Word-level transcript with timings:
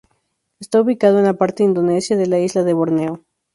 Está 0.59 0.81
ubicada 0.81 1.19
en 1.19 1.25
la 1.25 1.35
parte 1.35 1.61
indonesia 1.61 2.17
de 2.17 2.25
la 2.25 2.39
isla 2.39 2.63
de 2.63 2.73
Borneo. 2.73 3.23